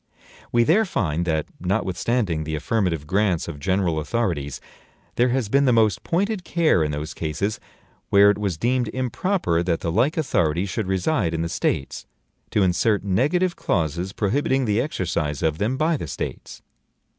We 0.51 0.63
there 0.63 0.83
find 0.83 1.25
that, 1.25 1.45
notwithstanding 1.59 2.43
the 2.43 2.55
affirmative 2.55 3.05
grants 3.05 3.47
of 3.47 3.59
general 3.59 3.99
authorities, 3.99 4.59
there 5.13 5.29
has 5.29 5.47
been 5.47 5.65
the 5.65 5.71
most 5.71 6.01
pointed 6.03 6.43
care 6.43 6.83
in 6.83 6.89
those 6.91 7.13
cases 7.13 7.59
where 8.09 8.31
it 8.31 8.39
was 8.39 8.57
deemed 8.57 8.87
improper 8.87 9.61
that 9.61 9.81
the 9.81 9.91
like 9.91 10.17
authorities 10.17 10.69
should 10.69 10.87
reside 10.87 11.35
in 11.35 11.43
the 11.43 11.49
States, 11.49 12.07
to 12.49 12.63
insert 12.63 13.03
negative 13.03 13.55
clauses 13.55 14.11
prohibiting 14.11 14.65
the 14.65 14.81
exercise 14.81 15.43
of 15.43 15.59
them 15.59 15.77
by 15.77 15.97
the 15.97 16.07
States. 16.07 16.63